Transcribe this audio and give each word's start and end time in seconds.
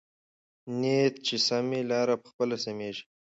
نیت 0.79 1.13
چې 1.25 1.35
سم 1.47 1.63
وي، 1.71 1.81
لاره 1.91 2.15
پخپله 2.23 2.57
سمېږي. 2.65 3.03